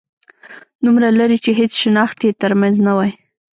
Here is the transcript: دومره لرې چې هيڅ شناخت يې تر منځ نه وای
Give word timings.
دومره 0.85 1.07
لرې 1.19 1.37
چې 1.43 1.51
هيڅ 1.59 1.71
شناخت 1.83 2.19
يې 2.27 2.31
تر 2.41 2.51
منځ 2.61 2.75
نه 2.87 2.91
وای 2.97 3.11